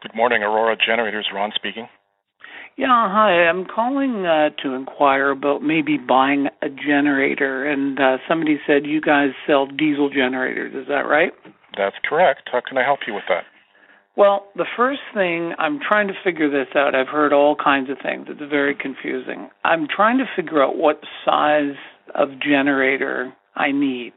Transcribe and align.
Good 0.00 0.14
morning, 0.14 0.42
Aurora 0.42 0.76
Generators. 0.76 1.26
Ron 1.34 1.50
speaking. 1.56 1.88
Yeah, 2.76 3.08
hi. 3.10 3.48
I'm 3.48 3.64
calling 3.66 4.24
uh, 4.24 4.50
to 4.62 4.74
inquire 4.74 5.30
about 5.30 5.62
maybe 5.62 5.98
buying 5.98 6.46
a 6.62 6.68
generator, 6.68 7.68
and 7.68 7.98
uh, 7.98 8.18
somebody 8.28 8.60
said 8.64 8.86
you 8.86 9.00
guys 9.00 9.30
sell 9.44 9.66
diesel 9.66 10.08
generators. 10.08 10.72
Is 10.74 10.86
that 10.86 11.08
right? 11.08 11.32
That's 11.76 11.96
correct. 12.08 12.48
How 12.52 12.60
can 12.66 12.78
I 12.78 12.84
help 12.84 13.00
you 13.08 13.14
with 13.14 13.24
that? 13.28 13.42
Well, 14.16 14.46
the 14.54 14.66
first 14.76 15.00
thing 15.14 15.54
I'm 15.58 15.80
trying 15.80 16.06
to 16.08 16.14
figure 16.22 16.48
this 16.48 16.68
out. 16.76 16.94
I've 16.94 17.08
heard 17.08 17.32
all 17.32 17.56
kinds 17.56 17.90
of 17.90 17.96
things. 18.00 18.26
It's 18.28 18.40
very 18.50 18.76
confusing. 18.76 19.48
I'm 19.64 19.88
trying 19.94 20.18
to 20.18 20.24
figure 20.36 20.62
out 20.62 20.76
what 20.76 21.00
size 21.24 21.74
of 22.14 22.28
generator 22.40 23.32
I 23.56 23.72
need. 23.72 24.12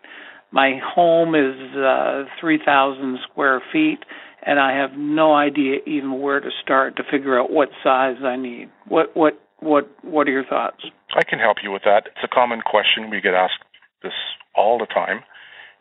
My 0.52 0.80
home 0.84 1.34
is 1.34 1.56
uh, 1.76 2.24
3,000 2.40 3.18
square 3.32 3.62
feet 3.72 4.00
and 4.46 4.60
I 4.60 4.78
have 4.78 4.92
no 4.98 5.34
idea 5.34 5.78
even 5.86 6.22
where 6.22 6.40
to 6.40 6.50
start 6.64 6.98
to 6.98 7.04
figure 7.10 7.40
out 7.40 7.52
what 7.52 7.70
size 7.84 8.18
I 8.24 8.36
need. 8.36 8.70
What 8.88 9.16
what 9.16 9.40
what 9.60 9.90
what 10.04 10.28
are 10.28 10.32
your 10.32 10.46
thoughts? 10.46 10.84
I 11.16 11.24
can 11.24 11.40
help 11.40 11.58
you 11.64 11.72
with 11.72 11.84
that. 11.86 12.08
It's 12.08 12.24
a 12.24 12.34
common 12.34 12.62
question. 12.62 13.10
We 13.10 13.22
get 13.22 13.34
asked 13.34 13.64
this 14.04 14.14
all 14.56 14.78
the 14.78 14.88
time. 14.88 15.22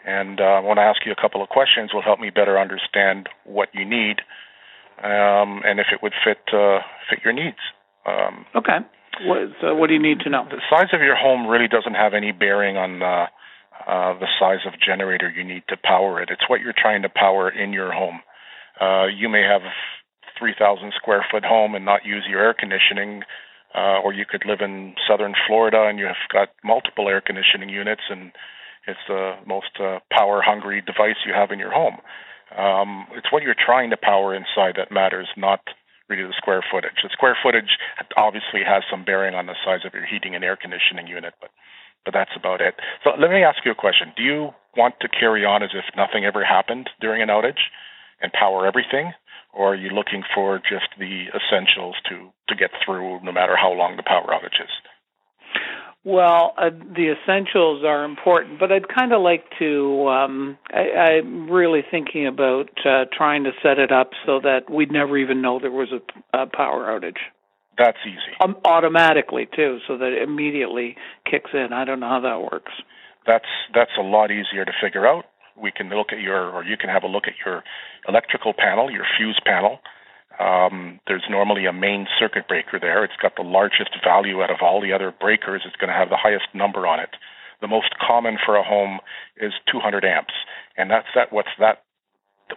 And 0.06 0.40
uh, 0.40 0.60
when 0.62 0.78
I 0.78 0.84
ask 0.84 1.04
you 1.04 1.12
a 1.12 1.20
couple 1.20 1.42
of 1.42 1.50
questions, 1.50 1.92
will 1.92 2.02
help 2.02 2.20
me 2.20 2.30
better 2.30 2.58
understand 2.58 3.28
what 3.44 3.68
you 3.74 3.84
need 3.84 4.20
um, 5.02 5.60
and 5.64 5.80
if 5.80 5.86
it 5.92 6.02
would 6.02 6.12
fit 6.24 6.40
uh, 6.52 6.78
fit 7.08 7.20
your 7.24 7.32
needs. 7.32 7.60
Um, 8.06 8.46
okay. 8.56 8.78
What, 9.22 9.52
so 9.60 9.74
what 9.74 9.88
do 9.88 9.94
you 9.94 10.02
need 10.02 10.20
to 10.20 10.30
know? 10.30 10.46
The 10.48 10.62
size 10.70 10.88
of 10.94 11.00
your 11.00 11.16
home 11.16 11.46
really 11.46 11.68
doesn't 11.68 11.94
have 11.94 12.14
any 12.14 12.32
bearing 12.32 12.76
on 12.76 13.02
uh, 13.02 13.26
uh, 13.86 14.18
the 14.18 14.28
size 14.38 14.64
of 14.66 14.72
generator 14.80 15.28
you 15.28 15.44
need 15.44 15.62
to 15.68 15.76
power 15.76 16.22
it. 16.22 16.30
It's 16.30 16.48
what 16.48 16.60
you're 16.60 16.76
trying 16.76 17.02
to 17.02 17.08
power 17.08 17.50
in 17.50 17.72
your 17.72 17.92
home. 17.92 18.20
Uh, 18.80 19.06
you 19.06 19.28
may 19.28 19.42
have 19.42 19.62
3,000 20.38 20.92
square 20.96 21.24
foot 21.30 21.44
home 21.44 21.74
and 21.74 21.84
not 21.84 22.04
use 22.04 22.24
your 22.28 22.40
air 22.40 22.54
conditioning, 22.54 23.22
uh, 23.74 24.00
or 24.02 24.12
you 24.12 24.24
could 24.24 24.44
live 24.46 24.60
in 24.60 24.94
southern 25.08 25.34
Florida 25.46 25.86
and 25.88 25.98
you 25.98 26.06
have 26.06 26.16
got 26.32 26.48
multiple 26.64 27.08
air 27.08 27.20
conditioning 27.20 27.68
units, 27.68 28.02
and 28.08 28.32
it's 28.86 29.00
the 29.06 29.34
most 29.46 29.78
uh, 29.78 29.98
power 30.10 30.42
hungry 30.42 30.80
device 30.80 31.16
you 31.26 31.32
have 31.34 31.50
in 31.50 31.58
your 31.58 31.72
home. 31.72 31.98
Um, 32.56 33.06
it's 33.12 33.30
what 33.30 33.42
you're 33.42 33.54
trying 33.54 33.90
to 33.90 33.96
power 33.96 34.34
inside 34.34 34.74
that 34.76 34.90
matters, 34.90 35.28
not 35.36 35.60
really 36.08 36.24
the 36.24 36.34
square 36.36 36.64
footage. 36.68 36.98
The 37.02 37.10
square 37.12 37.38
footage 37.40 37.78
obviously 38.16 38.64
has 38.66 38.82
some 38.90 39.04
bearing 39.04 39.34
on 39.34 39.46
the 39.46 39.54
size 39.64 39.86
of 39.86 39.94
your 39.94 40.04
heating 40.04 40.34
and 40.34 40.42
air 40.42 40.56
conditioning 40.56 41.06
unit, 41.06 41.34
but 41.40 41.50
but 42.04 42.14
that's 42.14 42.32
about 42.34 42.62
it. 42.62 42.74
So 43.04 43.10
let 43.20 43.30
me 43.30 43.44
ask 43.44 43.58
you 43.64 43.72
a 43.72 43.74
question. 43.74 44.12
Do 44.16 44.22
you 44.22 44.50
want 44.74 44.94
to 45.00 45.08
carry 45.08 45.44
on 45.44 45.62
as 45.62 45.70
if 45.74 45.84
nothing 45.96 46.24
ever 46.24 46.42
happened 46.42 46.88
during 46.98 47.20
an 47.20 47.28
outage? 47.28 47.68
And 48.22 48.32
power 48.32 48.66
everything, 48.66 49.12
or 49.52 49.72
are 49.72 49.76
you 49.76 49.90
looking 49.90 50.22
for 50.34 50.58
just 50.58 50.88
the 50.98 51.26
essentials 51.34 51.96
to 52.08 52.30
to 52.48 52.54
get 52.56 52.70
through 52.84 53.20
no 53.22 53.32
matter 53.32 53.56
how 53.56 53.72
long 53.72 53.96
the 53.96 54.02
power 54.02 54.26
outage 54.28 54.60
is? 54.62 54.70
Well, 56.02 56.54
uh, 56.56 56.70
the 56.70 57.12
essentials 57.12 57.84
are 57.84 58.04
important, 58.04 58.58
but 58.58 58.72
I'd 58.72 58.88
kind 58.88 59.12
of 59.12 59.20
like 59.20 59.44
to. 59.58 60.08
Um, 60.08 60.58
I, 60.70 61.18
I'm 61.20 61.50
really 61.50 61.82
thinking 61.90 62.26
about 62.26 62.70
uh, 62.86 63.04
trying 63.12 63.44
to 63.44 63.50
set 63.62 63.78
it 63.78 63.92
up 63.92 64.10
so 64.24 64.40
that 64.40 64.70
we'd 64.70 64.90
never 64.90 65.18
even 65.18 65.42
know 65.42 65.58
there 65.60 65.70
was 65.70 65.92
a, 65.92 66.38
a 66.38 66.46
power 66.46 66.86
outage. 66.86 67.20
That's 67.76 67.98
easy. 68.06 68.36
Um, 68.42 68.56
automatically 68.64 69.46
too, 69.54 69.78
so 69.86 69.98
that 69.98 70.12
it 70.12 70.22
immediately 70.22 70.96
kicks 71.30 71.50
in. 71.52 71.72
I 71.72 71.84
don't 71.84 72.00
know 72.00 72.08
how 72.08 72.20
that 72.20 72.50
works. 72.50 72.72
That's 73.26 73.48
that's 73.74 73.90
a 73.98 74.02
lot 74.02 74.30
easier 74.30 74.64
to 74.64 74.72
figure 74.82 75.06
out 75.06 75.26
we 75.56 75.70
can 75.70 75.88
look 75.88 76.12
at 76.12 76.20
your, 76.20 76.50
or 76.50 76.64
you 76.64 76.76
can 76.76 76.90
have 76.90 77.02
a 77.02 77.06
look 77.06 77.24
at 77.26 77.34
your 77.44 77.62
electrical 78.08 78.52
panel, 78.52 78.90
your 78.90 79.04
fuse 79.16 79.40
panel. 79.44 79.80
Um, 80.38 81.00
there's 81.06 81.24
normally 81.28 81.66
a 81.66 81.72
main 81.72 82.06
circuit 82.18 82.48
breaker 82.48 82.78
there. 82.80 83.04
It's 83.04 83.16
got 83.20 83.36
the 83.36 83.42
largest 83.42 83.90
value 84.02 84.42
out 84.42 84.50
of 84.50 84.58
all 84.62 84.80
the 84.80 84.92
other 84.92 85.12
breakers. 85.12 85.62
It's 85.66 85.76
going 85.76 85.88
to 85.88 85.94
have 85.94 86.08
the 86.08 86.16
highest 86.16 86.46
number 86.54 86.86
on 86.86 87.00
it. 87.00 87.10
The 87.60 87.68
most 87.68 87.94
common 88.00 88.38
for 88.44 88.56
a 88.56 88.62
home 88.62 89.00
is 89.36 89.52
200 89.70 90.04
amps, 90.04 90.32
and 90.78 90.90
that's 90.90 91.08
that. 91.14 91.30
What's 91.30 91.52
that? 91.58 91.82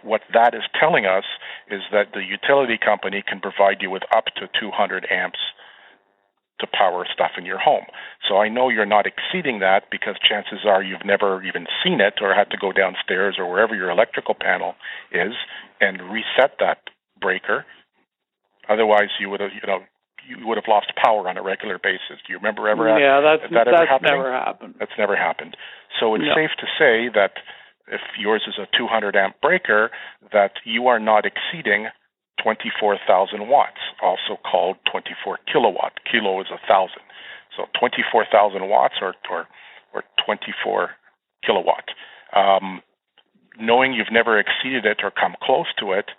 What 0.02 0.22
that 0.32 0.54
is 0.54 0.62
telling 0.80 1.04
us 1.04 1.24
is 1.70 1.82
that 1.92 2.14
the 2.14 2.24
utility 2.24 2.78
company 2.82 3.22
can 3.22 3.38
provide 3.38 3.82
you 3.82 3.90
with 3.90 4.02
up 4.16 4.24
to 4.36 4.48
200 4.58 5.06
amps 5.10 5.38
to 6.60 6.66
power 6.66 7.06
stuff 7.12 7.32
in 7.36 7.44
your 7.44 7.58
home. 7.58 7.84
So 8.28 8.36
I 8.36 8.48
know 8.48 8.68
you're 8.68 8.86
not 8.86 9.06
exceeding 9.06 9.58
that 9.60 9.90
because 9.90 10.14
chances 10.22 10.60
are 10.66 10.82
you've 10.82 11.04
never 11.04 11.42
even 11.42 11.66
seen 11.82 12.00
it 12.00 12.14
or 12.20 12.34
had 12.34 12.50
to 12.50 12.56
go 12.56 12.70
downstairs 12.70 13.36
or 13.38 13.50
wherever 13.50 13.74
your 13.74 13.90
electrical 13.90 14.34
panel 14.34 14.74
is 15.10 15.34
and 15.80 16.00
reset 16.12 16.56
that 16.60 16.78
breaker. 17.20 17.64
Otherwise, 18.68 19.10
you 19.18 19.28
would 19.30 19.40
have, 19.40 19.50
you 19.52 19.66
know, 19.66 19.80
you 20.26 20.46
would 20.46 20.56
have 20.56 20.68
lost 20.68 20.92
power 20.96 21.28
on 21.28 21.36
a 21.36 21.42
regular 21.42 21.78
basis. 21.78 22.22
Do 22.26 22.32
you 22.32 22.38
remember 22.38 22.68
ever? 22.68 22.88
Yeah, 22.98 23.20
that's 23.20 23.52
that 23.52 23.66
that's 23.70 23.90
happening? 23.90 24.16
never 24.16 24.32
happened. 24.32 24.74
That's 24.78 24.96
never 24.96 25.16
happened. 25.16 25.56
So 26.00 26.14
it's 26.14 26.24
safe 26.34 26.50
to 26.58 26.66
say 26.78 27.10
that 27.14 27.42
if 27.88 28.00
yours 28.18 28.42
is 28.48 28.54
a 28.58 28.66
200 28.76 29.16
amp 29.16 29.40
breaker, 29.42 29.90
that 30.32 30.52
you 30.64 30.86
are 30.86 30.98
not 30.98 31.24
exceeding 31.26 31.88
24,000 32.44 33.48
watts, 33.48 33.80
also 34.02 34.36
called 34.44 34.76
24 34.92 35.38
kilowatt. 35.50 35.92
Kilo 36.04 36.40
is 36.42 36.48
a 36.52 36.60
thousand. 36.68 37.00
So 37.56 37.64
24,000 37.80 38.68
watts 38.68 38.94
or, 39.00 39.14
or, 39.30 39.48
or 39.94 40.04
24 40.26 40.90
kilowatt. 41.44 41.88
Um, 42.36 42.82
knowing 43.58 43.94
you've 43.94 44.12
never 44.12 44.38
exceeded 44.38 44.84
it 44.84 45.00
or 45.02 45.10
come 45.10 45.34
close 45.42 45.72
to 45.80 45.92
it, 45.92 46.10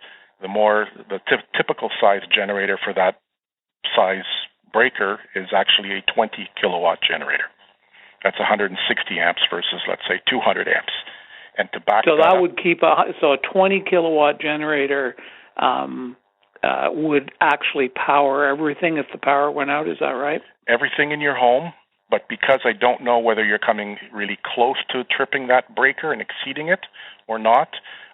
the 0.41 0.47
more 0.47 0.87
the 1.09 1.19
t- 1.29 1.45
typical 1.55 1.89
size 2.01 2.21
generator 2.33 2.79
for 2.83 2.93
that 2.93 3.21
size 3.95 4.25
breaker 4.73 5.19
is 5.35 5.47
actually 5.55 5.91
a 5.93 6.01
20 6.13 6.49
kilowatt 6.59 6.99
generator. 7.07 7.45
That's 8.23 8.39
160 8.39 8.73
amps 9.19 9.41
versus 9.51 9.81
let's 9.87 10.01
say 10.07 10.19
200 10.29 10.67
amps. 10.67 10.93
And 11.57 11.69
to 11.73 11.79
back 11.79 12.03
so 12.05 12.17
that, 12.17 12.33
that 12.33 12.41
would 12.41 12.57
keep 12.61 12.81
a 12.81 13.13
so 13.21 13.33
a 13.33 13.37
20 13.37 13.83
kilowatt 13.89 14.41
generator 14.41 15.15
um, 15.57 16.15
uh, 16.63 16.89
would 16.91 17.31
actually 17.41 17.89
power 17.89 18.45
everything 18.45 18.97
if 18.97 19.05
the 19.11 19.19
power 19.19 19.51
went 19.51 19.69
out. 19.69 19.87
Is 19.87 19.97
that 19.99 20.11
right? 20.11 20.41
Everything 20.67 21.11
in 21.11 21.21
your 21.21 21.35
home, 21.35 21.73
but 22.09 22.27
because 22.27 22.61
I 22.65 22.73
don't 22.73 23.03
know 23.03 23.19
whether 23.19 23.45
you're 23.45 23.59
coming 23.59 23.97
really 24.13 24.37
close 24.43 24.77
to 24.91 25.03
tripping 25.03 25.47
that 25.47 25.75
breaker 25.75 26.11
and 26.11 26.21
exceeding 26.21 26.69
it 26.69 26.79
or 27.27 27.37
not, 27.37 27.69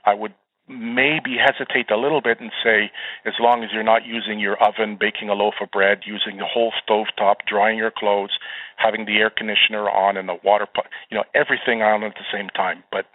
I 0.05 0.13
would 0.13 0.33
maybe 0.67 1.35
hesitate 1.37 1.91
a 1.91 1.97
little 1.97 2.21
bit 2.21 2.39
and 2.39 2.51
say, 2.63 2.91
as 3.25 3.33
long 3.39 3.63
as 3.63 3.69
you're 3.73 3.83
not 3.83 4.05
using 4.05 4.39
your 4.39 4.55
oven, 4.63 4.97
baking 4.99 5.29
a 5.29 5.33
loaf 5.33 5.55
of 5.61 5.69
bread, 5.71 5.99
using 6.05 6.37
the 6.37 6.45
whole 6.45 6.71
stove 6.81 7.07
top, 7.17 7.39
drying 7.47 7.77
your 7.77 7.91
clothes, 7.91 8.31
having 8.77 9.05
the 9.05 9.17
air 9.17 9.29
conditioner 9.29 9.89
on 9.89 10.17
and 10.17 10.29
the 10.29 10.37
water, 10.43 10.67
you 11.09 11.17
know, 11.17 11.25
everything 11.35 11.81
on 11.81 12.03
at 12.03 12.15
the 12.15 12.25
same 12.33 12.47
time. 12.49 12.83
But 12.91 13.05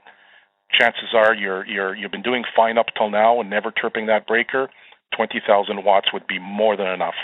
chances 0.70 1.14
are 1.14 1.34
you're 1.34 1.66
you're 1.66 1.94
you've 1.94 2.12
been 2.12 2.22
doing 2.22 2.44
fine 2.54 2.78
up 2.78 2.86
till 2.96 3.10
now 3.10 3.40
and 3.40 3.50
never 3.50 3.72
tripping 3.76 4.06
that 4.06 4.26
breaker. 4.26 4.68
Twenty 5.14 5.40
thousand 5.46 5.84
watts 5.84 6.12
would 6.12 6.26
be 6.26 6.38
more 6.38 6.76
than 6.76 6.88
enough 6.88 7.14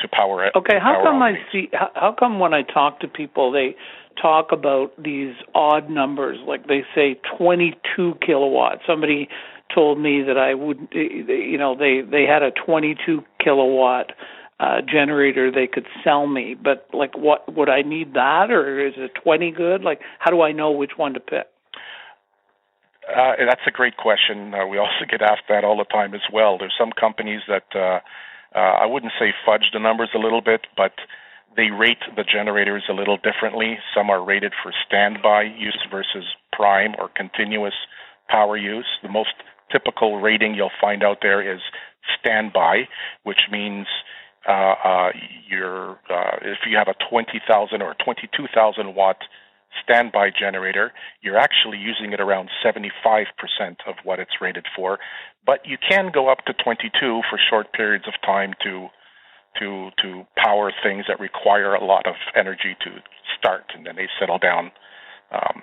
to 0.00 0.08
power 0.08 0.44
it. 0.44 0.52
Okay, 0.56 0.78
how 0.80 0.94
power 0.94 1.04
come 1.04 1.22
I 1.22 1.34
see? 1.52 1.68
How, 1.72 1.90
how 1.94 2.16
come 2.18 2.38
when 2.40 2.52
I 2.52 2.62
talk 2.62 3.00
to 3.00 3.08
people, 3.08 3.52
they 3.52 3.76
talk 4.20 4.48
about 4.52 4.90
these 5.02 5.34
odd 5.54 5.88
numbers, 5.88 6.38
like 6.46 6.66
they 6.66 6.82
say 6.94 7.20
twenty-two 7.38 8.14
kilowatts. 8.24 8.82
Somebody 8.86 9.28
told 9.74 9.98
me 9.98 10.22
that 10.26 10.36
I 10.36 10.54
would, 10.54 10.88
you 10.92 11.56
know, 11.56 11.76
they 11.76 12.00
they 12.02 12.24
had 12.24 12.42
a 12.42 12.50
twenty-two 12.50 13.22
kilowatt 13.42 14.12
uh 14.60 14.80
generator 14.82 15.50
they 15.50 15.66
could 15.66 15.86
sell 16.02 16.26
me, 16.26 16.54
but 16.54 16.86
like, 16.92 17.16
what 17.16 17.54
would 17.54 17.68
I 17.68 17.82
need 17.82 18.14
that, 18.14 18.50
or 18.50 18.86
is 18.86 18.94
a 18.96 19.08
twenty 19.20 19.52
good? 19.52 19.82
Like, 19.82 20.00
how 20.18 20.30
do 20.30 20.42
I 20.42 20.52
know 20.52 20.72
which 20.72 20.92
one 20.96 21.14
to 21.14 21.20
pick? 21.20 21.46
Uh, 23.08 23.32
that's 23.48 23.66
a 23.66 23.70
great 23.70 23.96
question. 23.96 24.54
Uh, 24.54 24.66
we 24.66 24.78
also 24.82 25.04
get 25.08 25.22
asked 25.22 25.48
that 25.48 25.64
all 25.64 25.76
the 25.76 25.84
time 25.84 26.14
as 26.14 26.22
well. 26.32 26.58
There's 26.58 26.74
some 26.78 26.92
companies 26.92 27.42
that 27.48 27.66
uh, 27.74 28.00
uh, 28.54 28.58
I 28.58 28.86
wouldn't 28.86 29.12
say 29.18 29.34
fudge 29.44 29.70
the 29.72 29.80
numbers 29.80 30.10
a 30.14 30.18
little 30.18 30.40
bit, 30.40 30.66
but 30.76 30.92
they 31.56 31.70
rate 31.70 32.02
the 32.16 32.24
generators 32.24 32.84
a 32.88 32.92
little 32.92 33.16
differently. 33.16 33.78
Some 33.94 34.10
are 34.10 34.24
rated 34.24 34.52
for 34.62 34.72
standby 34.86 35.42
use 35.56 35.78
versus 35.90 36.24
prime 36.52 36.94
or 36.98 37.08
continuous 37.14 37.74
power 38.28 38.56
use. 38.56 38.86
The 39.02 39.08
most 39.08 39.34
typical 39.70 40.20
rating 40.20 40.54
you'll 40.54 40.70
find 40.80 41.02
out 41.02 41.18
there 41.22 41.40
is 41.42 41.60
standby, 42.18 42.88
which 43.22 43.48
means 43.50 43.86
uh, 44.48 44.74
uh, 44.84 45.08
you're, 45.48 45.92
uh, 46.10 46.36
if 46.42 46.58
you 46.68 46.76
have 46.76 46.88
a 46.88 46.94
20,000 47.10 47.82
or 47.82 47.94
22,000 48.04 48.94
watt 48.94 49.18
standby 49.82 50.30
generator, 50.38 50.92
you're 51.22 51.38
actually 51.38 51.78
using 51.78 52.12
it 52.12 52.20
around 52.20 52.50
75% 52.64 53.26
of 53.86 53.94
what 54.04 54.18
it's 54.18 54.40
rated 54.40 54.66
for. 54.76 54.98
But 55.46 55.60
you 55.64 55.76
can 55.78 56.10
go 56.12 56.28
up 56.28 56.44
to 56.46 56.52
22 56.52 57.22
for 57.28 57.38
short 57.50 57.72
periods 57.72 58.04
of 58.06 58.14
time 58.24 58.52
to 58.64 58.88
to 59.60 59.90
to 60.02 60.26
power 60.36 60.72
things 60.82 61.04
that 61.08 61.20
require 61.20 61.74
a 61.74 61.84
lot 61.84 62.06
of 62.06 62.14
energy 62.34 62.76
to 62.82 62.90
start, 63.38 63.64
and 63.74 63.86
then 63.86 63.96
they 63.96 64.08
settle 64.18 64.38
down 64.38 64.72
um, 65.30 65.62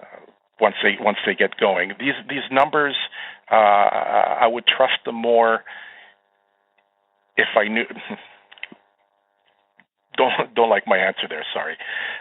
uh, 0.00 0.24
once 0.60 0.76
they 0.82 0.96
once 1.00 1.18
they 1.26 1.34
get 1.34 1.56
going. 1.58 1.92
These 1.98 2.14
these 2.28 2.44
numbers, 2.50 2.96
uh, 3.50 3.54
I 3.54 4.46
would 4.46 4.64
trust 4.66 5.04
them 5.04 5.16
more 5.16 5.64
if 7.36 7.48
I 7.56 7.68
knew. 7.68 7.84
don't 10.16 10.54
don't 10.54 10.70
like 10.70 10.86
my 10.86 10.98
answer 10.98 11.26
there. 11.28 11.44
Sorry. 11.52 11.76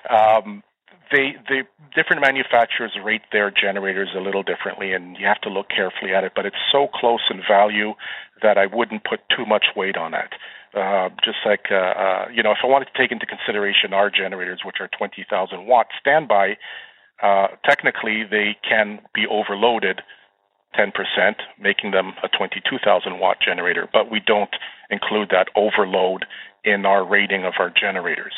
Um, 0.10 0.64
they 1.13 1.38
the 1.48 1.62
different 1.95 2.21
manufacturers 2.21 2.92
rate 3.06 3.21
their 3.31 3.51
generators 3.51 4.10
a 4.18 4.19
little 4.19 4.44
differently, 4.44 4.94
and 4.94 5.15
you 5.18 5.25
have 5.25 5.39
to 5.42 5.50
look 5.50 5.69
carefully 5.69 6.13
at 6.13 6.24
it. 6.24 6.33
But 6.36 6.45
it's 6.45 6.63
so 6.71 6.88
close 6.94 7.21
in 7.30 7.42
value 7.48 7.94
that 8.42 8.57
I 8.57 8.65
wouldn't 8.65 9.06
put 9.06 9.21
too 9.30 9.45
much 9.45 9.65
weight 9.75 9.95
on 9.95 10.13
it. 10.13 10.33
Uh, 10.74 11.10
just 11.24 11.38
like 11.45 11.69
uh, 11.71 11.94
uh, 11.94 12.25
you 12.33 12.42
know, 12.42 12.51
if 12.51 12.57
I 12.63 12.68
wanted 12.68 12.89
to 12.92 12.98
take 12.98 13.12
into 13.12 13.27
consideration 13.27 13.94
our 13.94 14.10
generators, 14.10 14.62
which 14.65 14.77
are 14.81 14.89
20,000 14.98 15.68
watt 15.68 15.88
standby, 16.01 16.57
uh, 17.21 17.48
technically 17.63 18.24
they 18.30 18.57
can 18.68 19.00
be 19.13 19.25
overloaded 19.30 20.01
10%, 20.75 20.92
making 21.62 21.92
them 21.92 22.13
a 22.24 22.27
22,000 22.27 23.19
watt 23.19 23.38
generator. 23.39 23.88
But 23.94 24.09
we 24.09 24.19
don't 24.19 24.50
include 24.89 25.30
that 25.30 25.50
overload 25.56 26.25
in 26.63 26.88
our 26.88 27.06
rating 27.06 27.45
of 27.45 27.54
our 27.59 27.69
generators. 27.69 28.33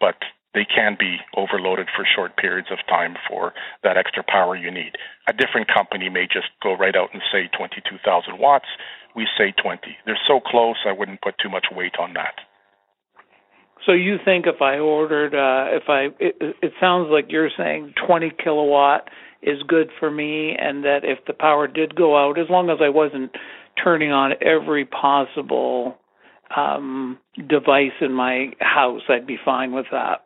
But 0.00 0.16
they 0.54 0.64
can 0.64 0.96
be 0.98 1.18
overloaded 1.36 1.88
for 1.94 2.06
short 2.06 2.36
periods 2.36 2.68
of 2.70 2.78
time 2.88 3.16
for 3.28 3.52
that 3.82 3.96
extra 3.96 4.22
power 4.22 4.56
you 4.56 4.70
need. 4.70 4.92
A 5.28 5.32
different 5.32 5.68
company 5.72 6.08
may 6.08 6.26
just 6.26 6.48
go 6.62 6.76
right 6.76 6.94
out 6.96 7.10
and 7.12 7.22
say 7.32 7.48
22,000 7.56 8.38
watts. 8.38 8.66
We 9.14 9.26
say 9.36 9.52
20. 9.60 9.80
They're 10.06 10.18
so 10.26 10.40
close, 10.40 10.76
I 10.86 10.92
wouldn't 10.92 11.22
put 11.22 11.34
too 11.42 11.50
much 11.50 11.66
weight 11.74 11.94
on 11.98 12.14
that. 12.14 12.34
So 13.86 13.92
you 13.92 14.16
think 14.24 14.46
if 14.46 14.62
I 14.62 14.78
ordered, 14.78 15.34
uh, 15.34 15.76
if 15.76 15.84
I, 15.88 16.08
it, 16.18 16.56
it 16.62 16.72
sounds 16.80 17.08
like 17.10 17.26
you're 17.28 17.50
saying 17.56 17.94
20 18.06 18.32
kilowatt 18.42 19.08
is 19.42 19.62
good 19.68 19.90
for 20.00 20.10
me, 20.10 20.56
and 20.58 20.84
that 20.84 21.00
if 21.02 21.18
the 21.26 21.34
power 21.34 21.66
did 21.66 21.94
go 21.94 22.16
out, 22.16 22.38
as 22.38 22.46
long 22.48 22.70
as 22.70 22.78
I 22.80 22.88
wasn't 22.88 23.32
turning 23.82 24.10
on 24.10 24.32
every 24.40 24.86
possible 24.86 25.98
um, 26.56 27.18
device 27.48 27.92
in 28.00 28.12
my 28.12 28.52
house, 28.60 29.02
I'd 29.08 29.26
be 29.26 29.36
fine 29.44 29.72
with 29.72 29.86
that. 29.92 30.22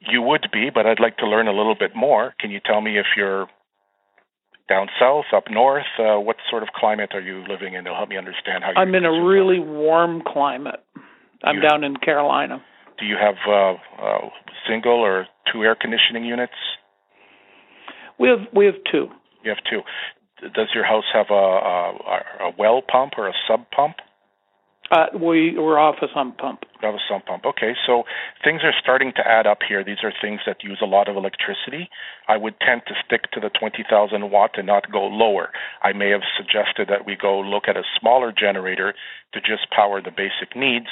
You 0.00 0.22
would 0.22 0.48
be, 0.52 0.70
but 0.72 0.86
I'd 0.86 1.00
like 1.00 1.16
to 1.18 1.26
learn 1.26 1.48
a 1.48 1.52
little 1.52 1.74
bit 1.78 1.96
more. 1.96 2.34
Can 2.38 2.50
you 2.50 2.60
tell 2.64 2.80
me 2.80 2.98
if 2.98 3.06
you're 3.16 3.46
down 4.68 4.88
south, 5.00 5.26
up 5.34 5.44
north? 5.50 5.86
Uh, 5.98 6.20
what 6.20 6.36
sort 6.50 6.62
of 6.62 6.68
climate 6.74 7.10
are 7.14 7.20
you 7.20 7.44
living 7.48 7.74
in? 7.74 7.86
It'll 7.86 7.96
help 7.96 8.08
me 8.08 8.16
understand 8.16 8.64
how. 8.64 8.72
I'm 8.80 8.94
in 8.94 9.04
a 9.04 9.24
really 9.24 9.58
warm 9.58 10.22
climate. 10.26 10.84
I'm 11.42 11.56
you, 11.56 11.62
down 11.62 11.84
in 11.84 11.96
Carolina. 11.96 12.62
Do 12.98 13.06
you 13.06 13.16
have 13.20 13.36
uh, 13.48 14.02
uh, 14.02 14.28
single 14.68 15.00
or 15.00 15.26
two 15.52 15.62
air 15.62 15.76
conditioning 15.80 16.24
units? 16.24 16.52
We 18.18 18.28
have 18.28 18.46
we 18.54 18.66
have 18.66 18.76
two. 18.90 19.08
You 19.44 19.50
have 19.50 19.64
two. 19.70 19.80
Does 20.54 20.68
your 20.74 20.84
house 20.84 21.04
have 21.14 21.26
a, 21.30 21.34
a, 21.34 22.20
a 22.40 22.52
well 22.58 22.82
pump 22.82 23.14
or 23.16 23.28
a 23.28 23.32
sump 23.48 23.70
pump? 23.70 23.96
Uh, 24.90 25.06
we 25.18 25.58
we're 25.58 25.78
off 25.78 25.96
a 26.02 26.06
sump 26.14 26.38
pump. 26.38 26.60
Have 26.80 26.94
a 26.94 27.02
sump 27.08 27.26
pump. 27.26 27.44
Okay, 27.44 27.72
so 27.86 28.04
things 28.44 28.60
are 28.62 28.74
starting 28.80 29.12
to 29.16 29.26
add 29.26 29.46
up 29.46 29.58
here. 29.66 29.82
These 29.82 30.04
are 30.04 30.12
things 30.20 30.40
that 30.46 30.62
use 30.62 30.78
a 30.80 30.86
lot 30.86 31.08
of 31.08 31.16
electricity. 31.16 31.88
I 32.28 32.36
would 32.36 32.54
tend 32.60 32.82
to 32.86 32.94
stick 33.04 33.30
to 33.32 33.40
the 33.40 33.50
20,000 33.50 34.30
watt 34.30 34.52
and 34.56 34.66
not 34.66 34.92
go 34.92 35.06
lower. 35.06 35.50
I 35.82 35.92
may 35.92 36.10
have 36.10 36.22
suggested 36.36 36.88
that 36.88 37.04
we 37.04 37.16
go 37.16 37.40
look 37.40 37.64
at 37.66 37.76
a 37.76 37.82
smaller 37.98 38.32
generator 38.32 38.94
to 39.34 39.40
just 39.40 39.70
power 39.74 40.00
the 40.00 40.12
basic 40.12 40.54
needs. 40.54 40.88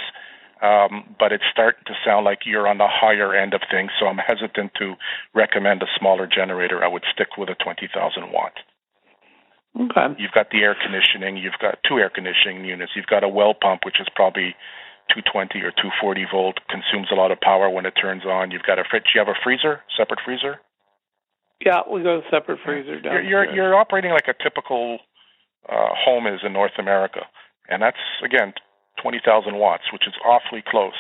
Um, 0.63 1.15
but 1.19 1.31
it's 1.31 1.45
starting 1.53 1.85
to 1.87 1.95
sound 2.05 2.25
like 2.25 2.41
you're 2.47 2.67
on 2.67 2.79
the 2.79 2.89
higher 2.89 3.35
end 3.35 3.55
of 3.55 3.61
things, 3.71 3.91
so 4.01 4.07
I'm 4.07 4.19
hesitant 4.19 4.73
to 4.79 4.95
recommend 5.35 5.83
a 5.83 5.87
smaller 5.99 6.27
generator. 6.27 6.83
I 6.83 6.89
would 6.89 7.05
stick 7.13 7.37
with 7.37 7.51
a 7.51 7.55
20,000 7.63 8.33
watt. 8.33 8.55
Okay. 9.75 10.07
You've 10.19 10.33
got 10.33 10.51
the 10.51 10.63
air 10.63 10.77
conditioning. 10.79 11.37
You've 11.37 11.59
got 11.61 11.79
two 11.87 11.99
air 11.99 12.11
conditioning 12.11 12.65
units. 12.65 12.93
You've 12.95 13.11
got 13.11 13.25
a 13.25 13.29
well 13.29 13.55
pump, 13.55 13.83
which 13.85 14.01
is 14.01 14.07
probably 14.15 14.55
220 15.11 15.59
or 15.61 15.71
240 15.73 16.27
volt, 16.31 16.57
consumes 16.71 17.09
a 17.13 17.15
lot 17.15 17.31
of 17.31 17.41
power 17.41 17.69
when 17.69 17.85
it 17.85 17.93
turns 18.01 18.25
on. 18.25 18.51
You've 18.51 18.63
got 18.67 18.79
a 18.79 18.85
fridge. 18.89 19.13
You 19.15 19.21
have 19.21 19.29
a 19.29 19.39
freezer, 19.43 19.83
separate 19.97 20.21
freezer. 20.25 20.61
Yeah, 21.65 21.83
we 21.91 22.03
got 22.03 22.19
a 22.19 22.27
separate 22.31 22.61
freezer 22.65 23.01
down. 23.01 23.13
You're 23.27 23.45
you're, 23.45 23.55
you're 23.55 23.75
operating 23.75 24.13
like 24.13 24.29
a 24.29 24.43
typical 24.43 24.99
uh, 25.69 25.91
home 25.93 26.27
is 26.27 26.41
in 26.45 26.53
North 26.53 26.79
America, 26.79 27.21
and 27.69 27.83
that's 27.83 28.01
again 28.25 28.53
20,000 29.03 29.57
watts, 29.57 29.85
which 29.93 30.07
is 30.07 30.15
awfully 30.25 30.63
close 30.67 30.97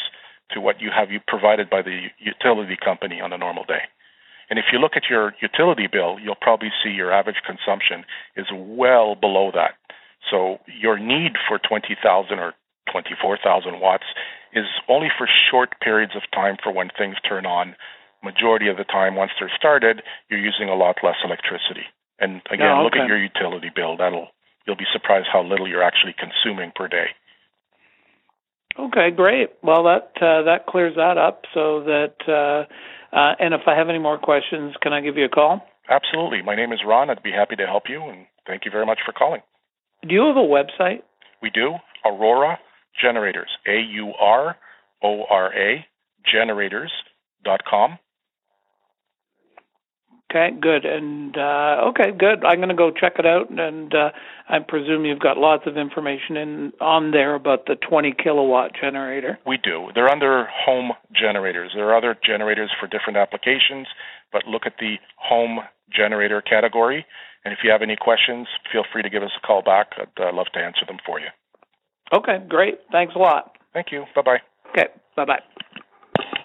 to 0.50 0.60
what 0.60 0.80
you 0.80 0.90
have 0.94 1.10
you 1.10 1.20
provided 1.26 1.70
by 1.70 1.82
the 1.82 2.08
utility 2.18 2.76
company 2.82 3.20
on 3.20 3.32
a 3.32 3.38
normal 3.38 3.64
day. 3.64 3.82
And 4.50 4.58
if 4.58 4.66
you 4.72 4.78
look 4.78 4.92
at 4.96 5.04
your 5.08 5.34
utility 5.40 5.86
bill, 5.90 6.18
you'll 6.22 6.40
probably 6.40 6.70
see 6.82 6.90
your 6.90 7.12
average 7.12 7.42
consumption 7.46 8.04
is 8.36 8.46
well 8.52 9.14
below 9.14 9.50
that. 9.54 9.74
So 10.30 10.58
your 10.66 10.98
need 10.98 11.32
for 11.48 11.58
20,000 11.58 12.38
or 12.38 12.54
24,000 12.90 13.80
watts 13.80 14.04
is 14.52 14.64
only 14.88 15.08
for 15.16 15.28
short 15.50 15.80
periods 15.80 16.12
of 16.14 16.22
time 16.32 16.56
for 16.62 16.72
when 16.72 16.90
things 16.96 17.16
turn 17.28 17.46
on. 17.46 17.74
Majority 18.22 18.68
of 18.68 18.76
the 18.76 18.84
time, 18.84 19.16
once 19.16 19.32
they're 19.38 19.52
started, 19.56 20.02
you're 20.30 20.40
using 20.40 20.68
a 20.68 20.74
lot 20.74 20.96
less 21.02 21.16
electricity. 21.24 21.84
And 22.18 22.40
again, 22.50 22.68
oh, 22.68 22.74
okay. 22.74 22.84
look 22.84 22.94
at 22.94 23.08
your 23.08 23.18
utility 23.18 23.70
bill. 23.74 23.96
That'll 23.96 24.28
you'll 24.66 24.76
be 24.76 24.88
surprised 24.92 25.26
how 25.30 25.42
little 25.42 25.68
you're 25.68 25.82
actually 25.82 26.14
consuming 26.18 26.72
per 26.74 26.88
day. 26.88 27.08
Okay, 28.78 29.10
great. 29.14 29.50
Well, 29.62 29.84
that 29.84 30.10
uh, 30.20 30.42
that 30.42 30.66
clears 30.66 30.96
that 30.96 31.16
up. 31.16 31.44
So 31.54 31.84
that, 31.84 32.14
uh, 32.26 32.64
uh, 33.14 33.34
and 33.38 33.54
if 33.54 33.62
I 33.66 33.76
have 33.76 33.88
any 33.88 33.98
more 33.98 34.18
questions, 34.18 34.74
can 34.82 34.92
I 34.92 35.00
give 35.00 35.16
you 35.16 35.24
a 35.24 35.28
call? 35.28 35.60
Absolutely. 35.88 36.42
My 36.42 36.54
name 36.54 36.72
is 36.72 36.80
Ron. 36.86 37.10
I'd 37.10 37.22
be 37.22 37.32
happy 37.32 37.56
to 37.56 37.66
help 37.66 37.84
you, 37.88 38.02
and 38.02 38.26
thank 38.46 38.64
you 38.64 38.70
very 38.70 38.86
much 38.86 38.98
for 39.04 39.12
calling. 39.12 39.40
Do 40.06 40.14
you 40.14 40.26
have 40.26 40.36
a 40.36 40.40
website? 40.40 41.02
We 41.42 41.50
do. 41.50 41.74
Aurora 42.04 42.58
Generators. 43.00 43.50
A 43.66 43.80
U 43.92 44.12
R 44.20 44.56
O 45.02 45.24
R 45.30 45.52
A 45.52 45.84
Generators 46.30 46.92
dot 47.44 47.60
com. 47.68 47.98
Okay, 50.34 50.50
good. 50.60 50.84
And 50.84 51.36
uh, 51.36 51.90
okay, 51.90 52.10
good. 52.10 52.44
I'm 52.44 52.56
going 52.56 52.68
to 52.68 52.74
go 52.74 52.90
check 52.90 53.14
it 53.18 53.26
out, 53.26 53.50
and 53.50 53.94
uh, 53.94 54.10
I 54.48 54.58
presume 54.58 55.04
you've 55.04 55.20
got 55.20 55.38
lots 55.38 55.62
of 55.66 55.76
information 55.76 56.36
in 56.36 56.72
on 56.80 57.12
there 57.12 57.36
about 57.36 57.66
the 57.66 57.76
20 57.76 58.14
kilowatt 58.20 58.72
generator. 58.74 59.38
We 59.46 59.58
do. 59.58 59.90
They're 59.94 60.10
under 60.10 60.48
home 60.50 60.90
generators. 61.14 61.70
There 61.74 61.88
are 61.88 61.96
other 61.96 62.16
generators 62.26 62.70
for 62.80 62.88
different 62.88 63.16
applications, 63.16 63.86
but 64.32 64.44
look 64.46 64.62
at 64.66 64.74
the 64.80 64.96
home 65.16 65.60
generator 65.94 66.42
category. 66.42 67.06
And 67.44 67.52
if 67.52 67.60
you 67.62 67.70
have 67.70 67.82
any 67.82 67.94
questions, 67.94 68.48
feel 68.72 68.84
free 68.92 69.02
to 69.02 69.10
give 69.10 69.22
us 69.22 69.30
a 69.40 69.46
call 69.46 69.62
back. 69.62 69.92
I'd 69.98 70.20
uh, 70.20 70.32
love 70.34 70.46
to 70.54 70.58
answer 70.58 70.84
them 70.86 70.98
for 71.06 71.20
you. 71.20 71.28
Okay, 72.12 72.38
great. 72.48 72.80
Thanks 72.90 73.14
a 73.14 73.18
lot. 73.18 73.56
Thank 73.72 73.92
you. 73.92 74.04
Bye 74.16 74.22
bye. 74.22 74.38
Okay, 74.70 74.88
bye 75.14 75.26
bye. 75.26 75.40